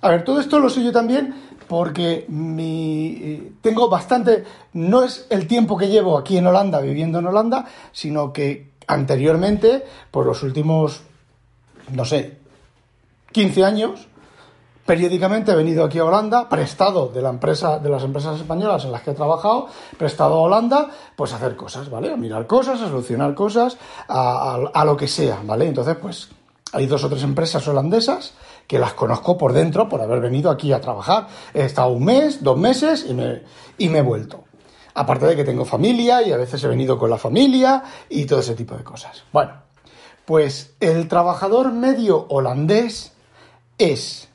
a 0.00 0.08
ver, 0.10 0.24
todo 0.24 0.40
esto 0.40 0.58
lo 0.58 0.68
sé 0.68 0.84
yo 0.84 0.92
también 0.92 1.34
porque 1.74 2.24
mi, 2.28 3.56
tengo 3.60 3.88
bastante, 3.88 4.44
no 4.74 5.02
es 5.02 5.26
el 5.28 5.48
tiempo 5.48 5.76
que 5.76 5.88
llevo 5.88 6.16
aquí 6.16 6.38
en 6.38 6.46
Holanda, 6.46 6.80
viviendo 6.80 7.18
en 7.18 7.26
Holanda, 7.26 7.64
sino 7.90 8.32
que 8.32 8.74
anteriormente, 8.86 9.84
por 10.12 10.24
los 10.24 10.44
últimos, 10.44 11.02
no 11.90 12.04
sé, 12.04 12.38
15 13.32 13.64
años, 13.64 14.06
periódicamente 14.86 15.50
he 15.50 15.56
venido 15.56 15.84
aquí 15.84 15.98
a 15.98 16.04
Holanda, 16.04 16.48
prestado 16.48 17.08
de 17.08 17.20
la 17.20 17.30
empresa, 17.30 17.80
de 17.80 17.88
las 17.88 18.04
empresas 18.04 18.38
españolas 18.38 18.84
en 18.84 18.92
las 18.92 19.02
que 19.02 19.10
he 19.10 19.14
trabajado, 19.14 19.66
prestado 19.98 20.34
a 20.34 20.42
Holanda, 20.42 20.90
pues 21.16 21.32
a 21.32 21.36
hacer 21.36 21.56
cosas, 21.56 21.90
¿vale? 21.90 22.12
A 22.12 22.16
mirar 22.16 22.46
cosas, 22.46 22.80
a 22.80 22.86
solucionar 22.86 23.34
cosas, 23.34 23.76
a, 24.06 24.60
a 24.72 24.84
lo 24.84 24.96
que 24.96 25.08
sea, 25.08 25.40
¿vale? 25.44 25.66
Entonces, 25.66 25.96
pues 25.96 26.28
hay 26.72 26.86
dos 26.86 27.02
o 27.02 27.08
tres 27.08 27.24
empresas 27.24 27.66
holandesas 27.66 28.34
que 28.66 28.78
las 28.78 28.94
conozco 28.94 29.36
por 29.36 29.52
dentro 29.52 29.88
por 29.88 30.00
haber 30.00 30.20
venido 30.20 30.50
aquí 30.50 30.72
a 30.72 30.80
trabajar. 30.80 31.28
He 31.52 31.64
estado 31.64 31.88
un 31.90 32.04
mes, 32.04 32.42
dos 32.42 32.58
meses 32.58 33.06
y 33.08 33.14
me, 33.14 33.42
y 33.78 33.88
me 33.88 33.98
he 33.98 34.02
vuelto. 34.02 34.44
Aparte 34.94 35.26
de 35.26 35.36
que 35.36 35.44
tengo 35.44 35.64
familia 35.64 36.22
y 36.22 36.32
a 36.32 36.36
veces 36.36 36.62
he 36.62 36.68
venido 36.68 36.98
con 36.98 37.10
la 37.10 37.18
familia 37.18 37.82
y 38.08 38.26
todo 38.26 38.40
ese 38.40 38.54
tipo 38.54 38.76
de 38.76 38.84
cosas. 38.84 39.24
Bueno, 39.32 39.52
pues 40.24 40.74
el 40.80 41.08
trabajador 41.08 41.72
medio 41.72 42.26
holandés 42.28 43.12
es 43.78 44.28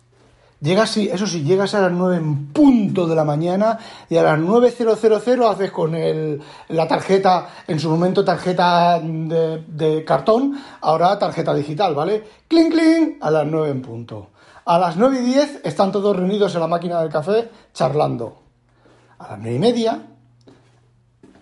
Llegas, 0.61 0.89
sí, 0.89 1.09
eso 1.09 1.25
sí, 1.25 1.43
llegas 1.43 1.73
a 1.73 1.79
las 1.79 1.91
9 1.93 2.17
en 2.17 2.47
punto 2.47 3.07
de 3.07 3.15
la 3.15 3.23
mañana 3.23 3.79
y 4.09 4.17
a 4.17 4.23
las 4.23 4.37
9.000 4.39 5.49
haces 5.49 5.71
con 5.71 5.95
el, 5.95 6.41
la 6.67 6.85
tarjeta, 6.85 7.47
en 7.65 7.79
su 7.79 7.89
momento 7.89 8.25
tarjeta 8.25 8.99
de, 8.99 9.63
de, 9.65 10.03
cartón, 10.03 10.61
ahora 10.81 11.17
tarjeta 11.17 11.53
digital, 11.53 11.95
¿vale? 11.95 12.25
Cling, 12.49 12.69
cling, 12.71 13.17
a 13.21 13.31
las 13.31 13.47
9 13.47 13.69
en 13.69 13.81
punto. 13.81 14.27
A 14.65 14.77
las 14.77 14.97
9 14.97 15.19
y 15.21 15.25
10 15.27 15.61
están 15.63 15.93
todos 15.93 16.13
reunidos 16.13 16.53
en 16.55 16.59
la 16.59 16.67
máquina 16.67 16.99
del 16.99 17.09
café 17.09 17.49
charlando. 17.73 18.41
A 19.19 19.29
las 19.29 19.39
9 19.39 19.55
y 19.55 19.59
media, 19.59 20.07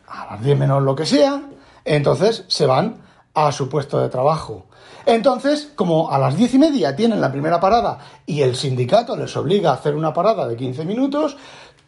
a 0.08 0.28
las 0.32 0.44
10 0.44 0.60
menos 0.60 0.84
lo 0.84 0.96
que 0.96 1.08
sea, 1.08 1.42
entonces 1.84 2.46
se 2.48 2.68
van 2.68 3.07
a 3.46 3.52
su 3.52 3.70
puesto 3.70 4.00
de 4.00 4.10
trabajo. 4.10 4.66
Entonces, 5.06 5.72
como 5.76 6.12
a 6.12 6.18
las 6.18 6.36
diez 6.36 6.56
y 6.56 6.58
media 6.58 6.96
tienen 6.96 7.22
la 7.22 7.32
primera 7.32 7.60
parada 7.60 8.00
y 8.26 8.42
el 8.42 8.56
sindicato 8.56 9.16
les 9.16 9.38
obliga 9.38 9.70
a 9.70 9.74
hacer 9.76 9.96
una 9.96 10.12
parada 10.12 10.48
de 10.48 10.58
15 10.58 10.86
minutos, 10.86 11.38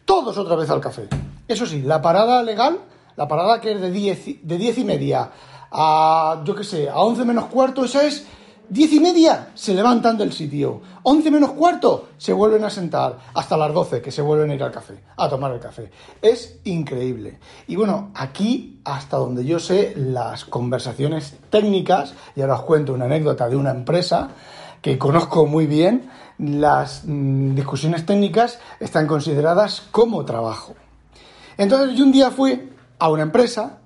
todos 0.04 0.38
otra 0.38 0.54
vez 0.54 0.70
al 0.70 0.80
café. 0.80 1.08
Eso 1.48 1.66
sí, 1.66 1.82
la 1.82 2.00
parada 2.00 2.44
legal, 2.44 2.78
la 3.16 3.26
parada 3.26 3.60
que 3.60 3.72
es 3.72 3.80
de 3.80 3.90
diez, 3.90 4.24
de 4.42 4.58
diez 4.58 4.78
y 4.78 4.84
media 4.84 5.28
a, 5.72 6.40
yo 6.44 6.54
qué 6.54 6.62
sé, 6.62 6.88
a 6.88 7.00
once 7.00 7.24
menos 7.24 7.46
cuarto, 7.46 7.84
esa 7.84 8.04
es 8.04 8.28
Diez 8.70 8.92
y 8.92 9.00
media 9.00 9.48
se 9.56 9.74
levantan 9.74 10.16
del 10.16 10.32
sitio. 10.32 10.80
Once 11.02 11.28
menos 11.28 11.50
cuarto 11.54 12.10
se 12.16 12.32
vuelven 12.32 12.62
a 12.62 12.70
sentar. 12.70 13.18
Hasta 13.34 13.56
las 13.56 13.74
doce 13.74 14.00
que 14.00 14.12
se 14.12 14.22
vuelven 14.22 14.52
a 14.52 14.54
ir 14.54 14.62
al 14.62 14.70
café, 14.70 14.94
a 15.16 15.28
tomar 15.28 15.50
el 15.50 15.58
café. 15.58 15.90
Es 16.22 16.60
increíble. 16.62 17.40
Y 17.66 17.74
bueno, 17.74 18.12
aquí, 18.14 18.80
hasta 18.84 19.16
donde 19.16 19.44
yo 19.44 19.58
sé, 19.58 19.94
las 19.96 20.44
conversaciones 20.44 21.36
técnicas, 21.50 22.14
y 22.36 22.42
ahora 22.42 22.54
os 22.54 22.62
cuento 22.62 22.94
una 22.94 23.06
anécdota 23.06 23.48
de 23.48 23.56
una 23.56 23.72
empresa 23.72 24.30
que 24.80 24.96
conozco 24.98 25.46
muy 25.46 25.66
bien, 25.66 26.08
las 26.38 27.02
mm, 27.04 27.56
discusiones 27.56 28.06
técnicas 28.06 28.60
están 28.78 29.08
consideradas 29.08 29.82
como 29.90 30.24
trabajo. 30.24 30.76
Entonces 31.58 31.98
yo 31.98 32.04
un 32.04 32.12
día 32.12 32.30
fui 32.30 32.70
a 33.00 33.10
una 33.10 33.24
empresa 33.24 33.80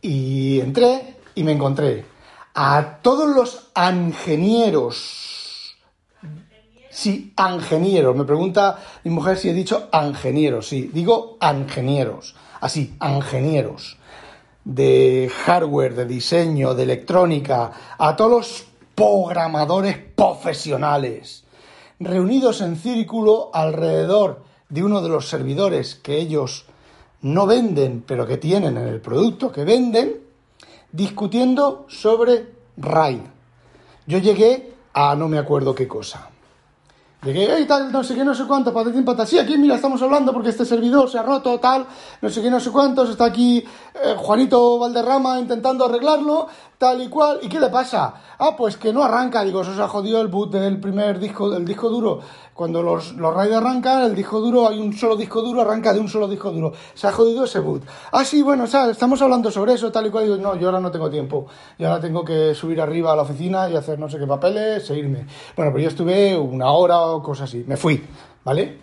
y 0.00 0.60
entré 0.60 1.16
y 1.34 1.42
me 1.42 1.50
encontré 1.50 2.19
a 2.54 2.98
todos 3.02 3.28
los 3.28 3.70
ingenieros. 3.76 5.76
Sí, 6.90 7.32
ingenieros. 7.38 8.16
Me 8.16 8.24
pregunta 8.24 8.78
mi 9.04 9.10
mujer 9.10 9.36
si 9.36 9.48
he 9.48 9.54
dicho 9.54 9.88
ingenieros. 9.92 10.68
Sí, 10.68 10.90
digo 10.92 11.38
ingenieros. 11.40 12.34
Así, 12.60 12.96
ingenieros. 13.00 13.96
De 14.64 15.30
hardware, 15.46 15.94
de 15.94 16.04
diseño, 16.04 16.74
de 16.74 16.82
electrónica, 16.82 17.72
a 17.96 18.16
todos 18.16 18.30
los 18.30 18.64
programadores 18.94 19.96
profesionales, 19.96 21.44
reunidos 21.98 22.60
en 22.60 22.76
círculo 22.76 23.50
alrededor 23.54 24.42
de 24.68 24.84
uno 24.84 25.00
de 25.00 25.08
los 25.08 25.28
servidores 25.28 25.94
que 25.94 26.18
ellos 26.18 26.66
no 27.22 27.46
venden, 27.46 28.04
pero 28.06 28.26
que 28.26 28.36
tienen 28.36 28.76
en 28.76 28.86
el 28.86 29.00
producto 29.00 29.50
que 29.50 29.64
venden, 29.64 30.29
discutiendo 30.92 31.86
sobre 31.88 32.54
RAID. 32.76 33.22
Yo 34.06 34.18
llegué 34.18 34.74
a 34.92 35.14
no 35.14 35.28
me 35.28 35.38
acuerdo 35.38 35.74
qué 35.74 35.86
cosa. 35.86 36.30
Llegué, 37.22 37.60
y 37.60 37.66
tal, 37.66 37.92
no 37.92 38.02
sé 38.02 38.14
qué, 38.14 38.24
no 38.24 38.34
sé 38.34 38.46
cuánto, 38.46 38.72
patatín, 38.72 39.04
patas. 39.04 39.28
Sí, 39.28 39.38
aquí, 39.38 39.58
mira, 39.58 39.74
estamos 39.74 40.00
hablando 40.00 40.32
porque 40.32 40.48
este 40.48 40.64
servidor 40.64 41.10
se 41.10 41.18
ha 41.18 41.22
roto, 41.22 41.60
tal, 41.60 41.86
no 42.22 42.30
sé 42.30 42.40
qué, 42.40 42.50
no 42.50 42.58
sé 42.58 42.70
cuántos. 42.70 43.10
Está 43.10 43.26
aquí 43.26 43.58
eh, 43.58 44.14
Juanito 44.16 44.78
Valderrama 44.78 45.38
intentando 45.38 45.84
arreglarlo, 45.84 46.48
tal 46.78 47.02
y 47.02 47.08
cual. 47.08 47.40
¿Y 47.42 47.48
qué 47.50 47.60
le 47.60 47.68
pasa? 47.68 48.14
Ah, 48.38 48.56
pues 48.56 48.78
que 48.78 48.90
no 48.90 49.02
arranca. 49.02 49.44
Digo, 49.44 49.60
eso 49.60 49.74
se 49.74 49.82
ha 49.82 49.88
jodido 49.88 50.18
el 50.22 50.28
boot 50.28 50.50
del 50.52 50.80
primer 50.80 51.18
disco, 51.18 51.50
del 51.50 51.66
disco 51.66 51.90
duro. 51.90 52.20
Cuando 52.60 52.82
los, 52.82 53.14
los 53.14 53.32
RAID 53.32 53.54
arrancan, 53.54 54.02
el 54.02 54.14
disco 54.14 54.38
duro, 54.38 54.68
hay 54.68 54.78
un 54.80 54.92
solo 54.92 55.16
disco 55.16 55.40
duro, 55.40 55.62
arranca 55.62 55.94
de 55.94 55.98
un 55.98 56.10
solo 56.10 56.28
disco 56.28 56.50
duro. 56.50 56.74
Se 56.92 57.06
ha 57.06 57.10
jodido 57.10 57.44
ese 57.44 57.58
boot. 57.58 57.82
Ah, 58.12 58.22
sí, 58.22 58.42
bueno, 58.42 58.64
o 58.64 58.66
sea, 58.66 58.90
estamos 58.90 59.22
hablando 59.22 59.50
sobre 59.50 59.72
eso, 59.72 59.90
tal 59.90 60.08
y 60.08 60.10
cual. 60.10 60.24
Digo, 60.24 60.36
no, 60.36 60.54
yo 60.56 60.66
ahora 60.66 60.78
no 60.78 60.90
tengo 60.90 61.08
tiempo. 61.08 61.46
Yo 61.78 61.88
ahora 61.88 62.02
tengo 62.02 62.22
que 62.22 62.54
subir 62.54 62.78
arriba 62.78 63.14
a 63.14 63.16
la 63.16 63.22
oficina 63.22 63.70
y 63.70 63.76
hacer 63.76 63.98
no 63.98 64.10
sé 64.10 64.18
qué 64.18 64.26
papeles 64.26 64.90
e 64.90 64.98
irme. 64.98 65.26
Bueno, 65.56 65.72
pero 65.72 65.78
yo 65.78 65.88
estuve 65.88 66.36
una 66.36 66.70
hora 66.72 67.00
o 67.00 67.22
cosas 67.22 67.48
así. 67.48 67.64
Me 67.66 67.78
fui, 67.78 68.06
¿vale? 68.44 68.78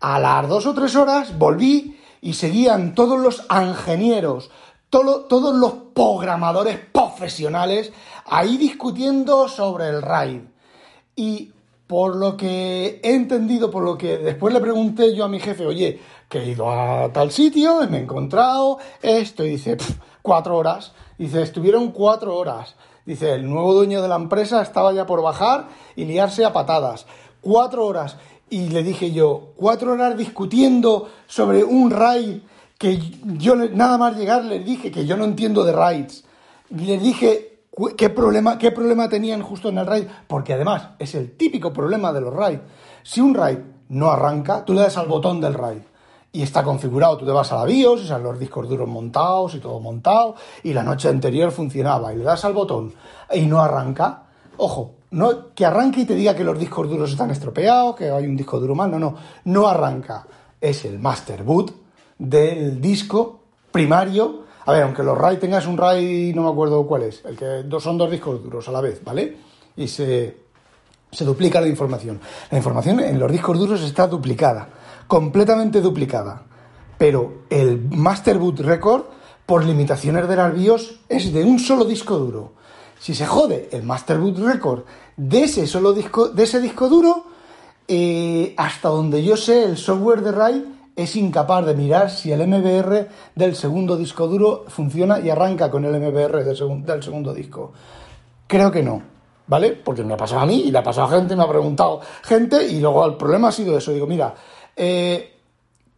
A 0.00 0.18
las 0.18 0.48
dos 0.48 0.64
o 0.64 0.72
tres 0.72 0.96
horas 0.96 1.36
volví 1.36 2.00
y 2.22 2.32
seguían 2.32 2.94
todos 2.94 3.20
los 3.20 3.44
ingenieros, 3.50 4.50
todos 4.88 5.54
los 5.54 5.72
programadores 5.94 6.78
profesionales 6.90 7.92
ahí 8.24 8.56
discutiendo 8.56 9.48
sobre 9.48 9.90
el 9.90 10.00
RAID. 10.00 10.40
Y 11.14 11.52
por 11.86 12.16
lo 12.16 12.36
que 12.36 13.00
he 13.02 13.14
entendido, 13.14 13.70
por 13.70 13.84
lo 13.84 13.96
que 13.96 14.18
después 14.18 14.52
le 14.52 14.60
pregunté 14.60 15.14
yo 15.14 15.24
a 15.24 15.28
mi 15.28 15.38
jefe, 15.38 15.66
oye, 15.66 16.00
que 16.28 16.38
he 16.38 16.50
ido 16.50 16.70
a 16.70 17.12
tal 17.12 17.30
sitio, 17.30 17.80
me 17.88 17.98
he 17.98 18.02
encontrado 18.02 18.78
esto, 19.02 19.44
y 19.44 19.50
dice, 19.50 19.76
cuatro 20.22 20.56
horas. 20.56 20.92
Dice, 21.18 21.42
estuvieron 21.42 21.92
cuatro 21.92 22.36
horas. 22.36 22.74
Dice, 23.04 23.34
el 23.34 23.48
nuevo 23.48 23.72
dueño 23.72 24.02
de 24.02 24.08
la 24.08 24.16
empresa 24.16 24.60
estaba 24.60 24.92
ya 24.92 25.06
por 25.06 25.22
bajar 25.22 25.68
y 25.94 26.04
liarse 26.04 26.44
a 26.44 26.52
patadas. 26.52 27.06
Cuatro 27.40 27.86
horas. 27.86 28.16
Y 28.50 28.68
le 28.68 28.82
dije 28.82 29.12
yo, 29.12 29.52
cuatro 29.56 29.92
horas 29.92 30.16
discutiendo 30.16 31.08
sobre 31.26 31.64
un 31.64 31.90
RAID 31.90 32.40
que 32.78 32.98
yo 33.38 33.54
nada 33.54 33.96
más 33.96 34.16
llegar 34.16 34.44
les 34.44 34.64
dije 34.64 34.90
que 34.90 35.06
yo 35.06 35.16
no 35.16 35.24
entiendo 35.24 35.64
de 35.64 35.72
raids. 35.72 36.24
Les 36.68 37.00
dije 37.00 37.55
qué 37.96 38.10
problema, 38.10 38.58
qué 38.58 38.72
problema 38.72 39.08
tenían 39.08 39.42
justo 39.42 39.68
en 39.68 39.78
el 39.78 39.86
raid, 39.86 40.06
porque 40.26 40.54
además 40.54 40.90
es 40.98 41.14
el 41.14 41.36
típico 41.36 41.72
problema 41.72 42.12
de 42.12 42.20
los 42.20 42.34
raids. 42.34 42.62
Si 43.02 43.20
un 43.20 43.34
raid 43.34 43.58
no 43.88 44.10
arranca, 44.10 44.64
tú 44.64 44.74
le 44.74 44.80
das 44.80 44.96
al 44.96 45.06
botón 45.06 45.40
del 45.40 45.54
raid 45.54 45.82
y 46.32 46.42
está 46.42 46.62
configurado, 46.62 47.16
tú 47.16 47.24
te 47.24 47.32
vas 47.32 47.52
a 47.52 47.56
la 47.56 47.64
BIOS 47.64 48.02
y 48.02 48.06
salen 48.06 48.24
los 48.24 48.38
discos 48.38 48.68
duros 48.68 48.88
montados 48.88 49.54
y 49.54 49.60
todo 49.60 49.80
montado 49.80 50.34
y 50.62 50.72
la 50.72 50.82
noche 50.82 51.08
anterior 51.08 51.50
funcionaba 51.50 52.12
y 52.12 52.16
le 52.16 52.24
das 52.24 52.44
al 52.44 52.52
botón 52.52 52.92
y 53.32 53.46
no 53.46 53.60
arranca, 53.60 54.24
ojo, 54.56 54.96
no 55.10 55.54
que 55.54 55.64
arranque 55.64 56.00
y 56.00 56.04
te 56.04 56.14
diga 56.14 56.34
que 56.34 56.44
los 56.44 56.58
discos 56.58 56.88
duros 56.88 57.10
están 57.10 57.30
estropeados, 57.30 57.96
que 57.96 58.10
hay 58.10 58.26
un 58.26 58.36
disco 58.36 58.58
duro 58.58 58.74
mal, 58.74 58.90
no, 58.90 58.98
no, 58.98 59.14
no 59.44 59.68
arranca. 59.68 60.26
Es 60.60 60.84
el 60.84 60.98
master 60.98 61.42
boot 61.42 61.72
del 62.18 62.80
disco 62.80 63.40
primario. 63.70 64.45
A 64.66 64.72
ver, 64.72 64.82
aunque 64.82 65.04
los 65.04 65.16
RAID 65.16 65.38
tengas 65.38 65.66
un 65.66 65.78
RAID, 65.78 66.34
no 66.34 66.42
me 66.42 66.50
acuerdo 66.50 66.84
cuál 66.86 67.04
es, 67.04 67.24
el 67.24 67.36
que 67.36 67.64
son 67.80 67.96
dos 67.96 68.10
discos 68.10 68.42
duros 68.42 68.66
a 68.68 68.72
la 68.72 68.80
vez, 68.80 69.02
¿vale? 69.04 69.36
Y 69.76 69.86
se, 69.86 70.36
se 71.12 71.24
duplica 71.24 71.60
la 71.60 71.68
información. 71.68 72.20
La 72.50 72.58
información 72.58 72.98
en 72.98 73.16
los 73.20 73.30
discos 73.30 73.56
duros 73.56 73.80
está 73.82 74.08
duplicada, 74.08 74.68
completamente 75.06 75.80
duplicada. 75.80 76.42
Pero 76.98 77.44
el 77.48 77.80
Master 77.90 78.38
Boot 78.38 78.58
Record, 78.58 79.04
por 79.46 79.64
limitaciones 79.64 80.28
de 80.28 80.34
las 80.34 80.52
BIOS, 80.52 80.98
es 81.08 81.32
de 81.32 81.44
un 81.44 81.60
solo 81.60 81.84
disco 81.84 82.18
duro. 82.18 82.54
Si 82.98 83.14
se 83.14 83.24
jode 83.24 83.68
el 83.70 83.84
Master 83.84 84.18
Boot 84.18 84.38
Record 84.38 84.82
de 85.16 85.44
ese 85.44 85.68
solo 85.68 85.92
disco, 85.92 86.30
de 86.30 86.42
ese 86.42 86.60
disco 86.60 86.88
duro, 86.88 87.26
eh, 87.86 88.52
hasta 88.56 88.88
donde 88.88 89.22
yo 89.22 89.36
sé, 89.36 89.62
el 89.62 89.76
software 89.76 90.22
de 90.22 90.32
RAID 90.32 90.62
es 90.96 91.14
incapaz 91.14 91.66
de 91.66 91.74
mirar 91.74 92.10
si 92.10 92.32
el 92.32 92.46
MBR 92.46 93.08
del 93.34 93.54
segundo 93.54 93.96
disco 93.96 94.26
duro 94.26 94.64
funciona 94.68 95.20
y 95.20 95.28
arranca 95.28 95.70
con 95.70 95.84
el 95.84 96.00
MBR 96.00 96.42
del, 96.42 96.56
segundo 97.02 97.34
disco. 97.34 97.72
Creo 98.46 98.72
que 98.72 98.82
no, 98.82 99.02
¿vale? 99.46 99.72
Porque 99.72 100.02
me 100.02 100.14
ha 100.14 100.16
pasado 100.16 100.40
a 100.40 100.46
mí 100.46 100.62
y 100.62 100.70
le 100.70 100.78
ha 100.78 100.82
pasado 100.82 101.06
a 101.06 101.18
gente, 101.18 101.36
me 101.36 101.44
ha 101.44 101.48
preguntado 101.48 102.00
gente 102.22 102.66
y 102.66 102.80
luego 102.80 103.04
el 103.04 103.16
problema 103.16 103.48
ha 103.48 103.52
sido 103.52 103.76
eso. 103.76 103.92
Digo, 103.92 104.06
mira, 104.06 104.34
eh, 104.74 105.34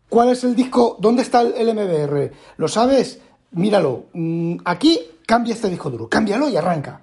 ¿cuál 0.08 0.30
es 0.30 0.42
el 0.42 0.56
disco? 0.56 0.96
¿Dónde 0.98 1.22
está 1.22 1.42
el 1.42 1.74
MBR? 1.74 2.32
¿Lo 2.56 2.66
sabes? 2.66 3.20
Míralo. 3.52 4.06
Mm, 4.14 4.56
aquí 4.64 5.00
cambia 5.24 5.54
este 5.54 5.70
disco 5.70 5.90
duro, 5.90 6.08
cámbialo 6.08 6.48
y 6.48 6.56
arranca 6.56 7.02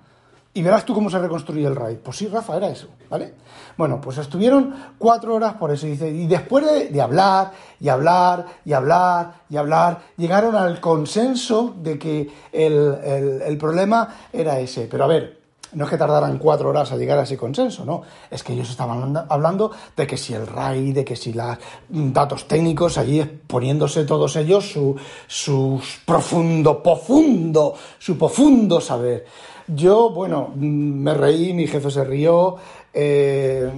y 0.56 0.64
verás 0.64 0.86
tú 0.86 0.94
cómo 0.94 1.10
se 1.10 1.20
reconstruye 1.20 1.68
el 1.68 1.76
RAID. 1.76 1.98
Pues 1.98 2.16
sí, 2.16 2.28
Rafa, 2.28 2.56
era 2.56 2.70
eso, 2.70 2.88
¿vale? 3.10 3.34
Bueno, 3.78 4.00
pues 4.00 4.18
estuvieron 4.18 4.74
cuatro 4.98 5.36
horas 5.36 5.56
por 5.56 5.70
eso, 5.70 5.86
dice, 5.86 6.10
y 6.10 6.28
después 6.28 6.66
de, 6.90 7.02
hablar, 7.02 7.52
y 7.78 7.90
hablar, 7.90 8.46
y 8.64 8.72
hablar, 8.72 9.34
y 9.50 9.58
hablar, 9.58 10.00
llegaron 10.16 10.56
al 10.56 10.80
consenso 10.80 11.76
de 11.78 12.00
que 12.00 12.32
el, 12.54 13.58
problema 13.60 14.08
era 14.32 14.58
ese. 14.58 14.88
Pero 14.90 15.04
a 15.04 15.08
ver, 15.08 15.42
no 15.74 15.84
es 15.84 15.90
que 15.90 15.98
tardaran 15.98 16.38
cuatro 16.38 16.70
horas 16.70 16.90
a 16.94 16.96
llegar 16.96 17.20
a 17.20 17.24
ese 17.24 17.36
consenso, 17.36 17.84
no. 17.84 18.04
Es 18.32 18.42
que 18.42 18.54
ellos 18.54 18.70
estaban 18.70 19.26
hablando 19.28 19.72
de 19.98 20.08
que 20.08 20.16
si 20.16 20.36
el 20.36 20.48
RAID, 20.48 20.96
de 20.96 21.04
que 21.04 21.18
si 21.18 21.34
los 21.34 21.58
datos 21.90 22.48
técnicos, 22.48 22.98
allí 22.98 23.22
poniéndose 23.46 24.06
todos 24.06 24.38
ellos 24.38 24.72
su, 24.72 24.96
su 25.28 25.82
profundo, 26.06 26.82
profundo, 26.82 27.74
su 28.00 28.18
profundo 28.18 28.80
saber. 28.80 29.26
Yo, 29.68 30.12
bueno, 30.12 30.52
me 30.56 31.14
reí, 31.14 31.54
mi 31.54 31.66
jefe 31.66 31.90
se 31.90 32.04
rió. 32.04 32.58
Eh, 32.94 33.72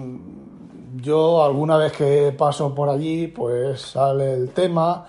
yo 0.96 1.44
alguna 1.44 1.78
vez 1.78 1.94
que 1.94 2.34
paso 2.38 2.76
por 2.76 2.90
allí, 2.90 3.28
pues 3.28 3.82
sale 3.82 4.34
el 4.34 4.50
tema 4.50 5.06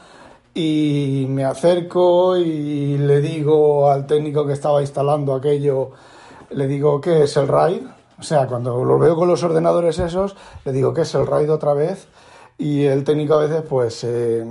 y 0.54 1.26
me 1.28 1.44
acerco 1.44 2.36
y 2.36 2.96
le 2.98 3.20
digo 3.20 3.90
al 3.90 4.06
técnico 4.06 4.46
que 4.46 4.52
estaba 4.52 4.80
instalando 4.80 5.34
aquello, 5.34 5.90
le 6.50 6.66
digo, 6.66 7.00
¿qué 7.00 7.24
es 7.24 7.36
el 7.36 7.48
RAID? 7.48 7.82
O 8.18 8.22
sea, 8.22 8.46
cuando 8.46 8.84
lo 8.84 8.98
veo 8.98 9.16
con 9.16 9.28
los 9.28 9.42
ordenadores 9.42 9.98
esos, 9.98 10.36
le 10.64 10.72
digo, 10.72 10.92
¿qué 10.92 11.02
es 11.02 11.14
el 11.14 11.26
RAID 11.26 11.52
otra 11.52 11.74
vez? 11.74 12.08
Y 12.56 12.84
el 12.84 13.04
técnico 13.04 13.34
a 13.34 13.46
veces, 13.46 13.62
pues, 13.68 14.02
eh, 14.04 14.44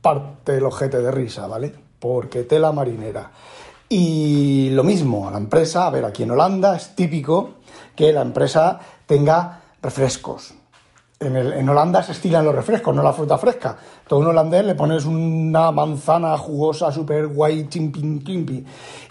parte 0.00 0.56
el 0.56 0.64
ojete 0.64 1.00
de 1.00 1.10
risa, 1.10 1.46
¿vale? 1.46 1.74
Porque 1.98 2.44
tela 2.44 2.70
marinera. 2.70 3.30
Y 3.88 4.70
lo 4.70 4.82
mismo 4.82 5.28
a 5.28 5.30
la 5.30 5.38
empresa, 5.38 5.86
a 5.86 5.90
ver, 5.90 6.04
aquí 6.04 6.22
en 6.22 6.30
Holanda 6.30 6.76
es 6.76 6.94
típico 6.94 7.54
que 7.94 8.12
la 8.12 8.22
empresa 8.22 8.80
tenga 9.06 9.60
refrescos. 9.82 10.54
En, 11.20 11.68
Holanda 11.68 12.02
se 12.02 12.12
estilan 12.12 12.44
los 12.44 12.54
refrescos, 12.54 12.94
no 12.94 13.02
la 13.02 13.12
fruta 13.12 13.38
fresca. 13.38 13.76
Todo 14.06 14.20
un 14.20 14.26
holandés 14.26 14.64
le 14.64 14.74
pones 14.74 15.06
una 15.06 15.70
manzana 15.70 16.36
jugosa, 16.36 16.92
super 16.92 17.28
guay, 17.28 17.68
chimpin, 17.68 18.22
chimpi, 18.22 18.64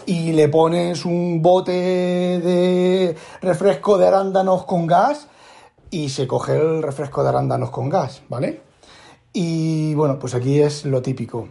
y 0.06 0.32
le 0.32 0.48
pones 0.48 1.04
un 1.04 1.42
bote 1.42 1.72
de 1.72 3.16
refresco 3.40 3.98
de 3.98 4.06
arándanos 4.06 4.64
con 4.64 4.86
gas 4.86 5.26
y 5.90 6.08
se 6.08 6.26
coge 6.26 6.56
el 6.56 6.82
refresco 6.82 7.22
de 7.22 7.30
arándanos 7.30 7.70
con 7.70 7.88
gas, 7.88 8.22
¿vale? 8.28 8.60
Y 9.32 9.94
bueno, 9.94 10.18
pues 10.18 10.34
aquí 10.34 10.60
es 10.60 10.84
lo 10.84 11.02
típico. 11.02 11.48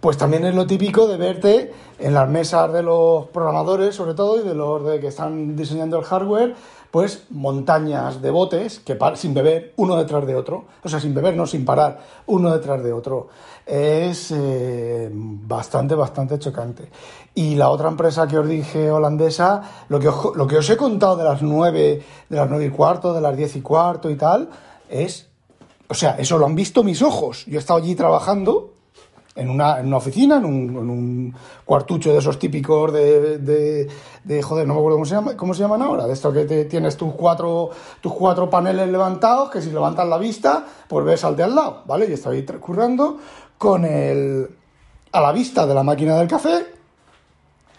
Pues 0.00 0.16
también 0.16 0.44
es 0.44 0.54
lo 0.54 0.66
típico 0.66 1.06
de 1.06 1.16
verte 1.16 1.72
en 1.98 2.14
las 2.14 2.28
mesas 2.28 2.72
de 2.72 2.82
los 2.82 3.26
programadores, 3.26 3.94
sobre 3.94 4.14
todo, 4.14 4.40
y 4.40 4.46
de 4.46 4.54
los 4.54 4.84
de 4.84 5.00
que 5.00 5.08
están 5.08 5.56
diseñando 5.56 5.98
el 5.98 6.04
hardware, 6.04 6.54
pues 6.90 7.24
montañas 7.30 8.22
de 8.22 8.30
botes 8.30 8.80
que 8.80 8.96
sin 9.16 9.34
beber 9.34 9.72
uno 9.76 9.96
detrás 9.96 10.26
de 10.26 10.34
otro, 10.34 10.64
o 10.82 10.88
sea, 10.88 11.00
sin 11.00 11.14
beber, 11.14 11.36
no 11.36 11.46
sin 11.46 11.64
parar, 11.64 12.00
uno 12.26 12.50
detrás 12.50 12.82
de 12.82 12.92
otro. 12.92 13.28
Es 13.66 14.32
eh, 14.34 15.10
bastante, 15.12 15.94
bastante 15.94 16.38
chocante. 16.38 16.88
Y 17.34 17.56
la 17.56 17.70
otra 17.70 17.88
empresa 17.88 18.26
que 18.26 18.38
os 18.38 18.48
dije 18.48 18.90
holandesa, 18.90 19.84
lo 19.88 19.98
que 19.98 20.08
os, 20.56 20.70
he 20.70 20.76
contado 20.76 21.16
de 21.16 21.24
las 21.24 21.42
nueve, 21.42 22.02
de 22.28 22.36
las 22.36 22.48
nueve 22.48 22.66
y 22.66 22.70
cuarto, 22.70 23.12
de 23.12 23.20
las 23.20 23.36
diez 23.36 23.56
y 23.56 23.60
cuarto 23.60 24.08
y 24.08 24.16
tal, 24.16 24.48
es, 24.88 25.28
o 25.88 25.94
sea, 25.94 26.16
eso 26.18 26.38
lo 26.38 26.46
han 26.46 26.54
visto 26.54 26.84
mis 26.84 27.02
ojos. 27.02 27.44
Yo 27.46 27.56
he 27.56 27.58
estado 27.58 27.80
allí 27.80 27.94
trabajando 27.94 28.75
en 29.36 29.50
una, 29.50 29.78
en 29.78 29.86
una 29.86 29.98
oficina, 29.98 30.36
en 30.38 30.44
un, 30.44 30.54
en 30.70 30.90
un, 30.90 31.34
cuartucho 31.64 32.12
de 32.12 32.18
esos 32.18 32.38
típicos 32.38 32.92
de, 32.92 33.38
de, 33.38 33.88
de, 34.24 34.42
joder, 34.42 34.66
no 34.66 34.74
me 34.74 34.80
acuerdo 34.80 34.96
cómo 34.96 35.04
se, 35.04 35.14
llama, 35.14 35.36
cómo 35.36 35.54
se 35.54 35.60
llaman 35.60 35.82
ahora, 35.82 36.06
de 36.06 36.12
esto 36.12 36.32
que 36.32 36.44
te, 36.44 36.64
tienes 36.64 36.96
tus 36.96 37.12
cuatro, 37.14 37.70
tus 38.00 38.12
cuatro 38.12 38.48
paneles 38.48 38.88
levantados, 38.88 39.50
que 39.50 39.60
si 39.60 39.70
levantas 39.70 40.08
la 40.08 40.18
vista, 40.18 40.64
pues 40.88 41.04
ves 41.04 41.22
al 41.24 41.36
de 41.36 41.42
al 41.44 41.54
lado, 41.54 41.82
¿vale? 41.86 42.06
Y 42.08 42.12
estoy 42.12 42.44
currando 42.44 43.18
con 43.58 43.84
el, 43.84 44.48
a 45.12 45.20
la 45.20 45.32
vista 45.32 45.66
de 45.66 45.74
la 45.74 45.82
máquina 45.82 46.16
del 46.16 46.28
café 46.28 46.66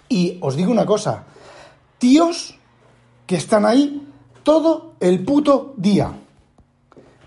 y 0.09 0.37
os 0.41 0.55
digo 0.55 0.71
una 0.71 0.85
cosa, 0.85 1.23
tíos 1.97 2.57
que 3.25 3.35
están 3.35 3.65
ahí 3.65 4.07
todo 4.43 4.93
el 4.99 5.23
puto 5.25 5.73
día. 5.77 6.11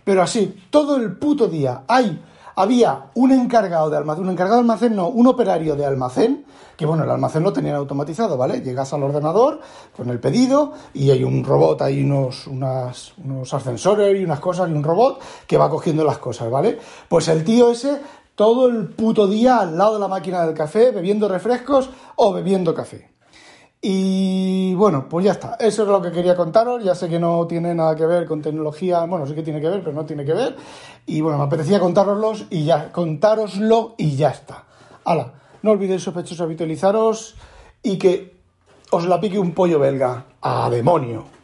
Pero 0.04 0.22
así, 0.22 0.64
todo 0.70 0.96
el 0.96 1.16
puto 1.18 1.46
día. 1.46 1.82
Hay 1.86 2.20
había 2.60 3.10
un 3.14 3.32
encargado 3.32 3.90
de 3.90 3.96
almacén, 3.96 4.24
un 4.24 4.30
encargado 4.30 4.56
de 4.56 4.62
almacén, 4.62 4.96
no, 4.96 5.08
un 5.08 5.26
operario 5.26 5.76
de 5.76 5.86
almacén, 5.86 6.44
que 6.76 6.86
bueno, 6.86 7.04
el 7.04 7.10
almacén 7.10 7.42
lo 7.42 7.52
tenían 7.52 7.76
automatizado, 7.76 8.36
¿vale? 8.36 8.60
Llegas 8.60 8.92
al 8.92 9.02
ordenador 9.02 9.60
con 9.96 10.08
el 10.10 10.18
pedido 10.18 10.72
y 10.94 11.10
hay 11.10 11.24
un 11.24 11.44
robot, 11.44 11.82
hay 11.82 12.02
unos, 12.02 12.46
unos 12.46 13.54
ascensores 13.54 14.18
y 14.18 14.24
unas 14.24 14.40
cosas 14.40 14.68
y 14.70 14.72
un 14.72 14.82
robot 14.82 15.20
que 15.46 15.58
va 15.58 15.68
cogiendo 15.68 16.04
las 16.04 16.18
cosas, 16.18 16.50
¿vale? 16.50 16.78
Pues 17.08 17.28
el 17.28 17.44
tío 17.44 17.70
ese 17.70 18.00
todo 18.34 18.68
el 18.68 18.88
puto 18.88 19.26
día 19.26 19.58
al 19.58 19.76
lado 19.76 19.94
de 19.94 20.00
la 20.00 20.08
máquina 20.08 20.46
del 20.46 20.54
café, 20.54 20.90
bebiendo 20.90 21.28
refrescos 21.28 21.90
o 22.16 22.32
bebiendo 22.32 22.74
café. 22.74 23.09
Y 23.82 24.74
bueno, 24.74 25.06
pues 25.08 25.24
ya 25.24 25.32
está. 25.32 25.56
Eso 25.58 25.82
es 25.82 25.88
lo 25.88 26.02
que 26.02 26.10
quería 26.10 26.36
contaros. 26.36 26.84
Ya 26.84 26.94
sé 26.94 27.08
que 27.08 27.18
no 27.18 27.46
tiene 27.46 27.74
nada 27.74 27.96
que 27.96 28.04
ver 28.04 28.26
con 28.26 28.42
tecnología. 28.42 29.04
Bueno, 29.06 29.26
sí 29.26 29.34
que 29.34 29.42
tiene 29.42 29.60
que 29.60 29.68
ver, 29.68 29.80
pero 29.80 29.94
no 29.94 30.04
tiene 30.04 30.24
que 30.24 30.34
ver. 30.34 30.56
Y 31.06 31.20
bueno, 31.22 31.38
me 31.38 31.44
apetecía 31.44 31.80
contároslos 31.80 32.46
y 32.50 32.64
ya, 32.64 32.92
contároslo 32.92 33.94
y 33.96 34.16
ya 34.16 34.30
está. 34.30 34.64
Hala, 35.04 35.32
no 35.62 35.70
olvidéis 35.70 36.02
sospechosos 36.02 36.42
habitualizaros 36.42 37.36
y 37.82 37.96
que 37.96 38.36
os 38.90 39.06
la 39.06 39.18
pique 39.18 39.38
un 39.38 39.52
pollo 39.52 39.78
belga. 39.78 40.26
¡A 40.42 40.68
demonio! 40.68 41.39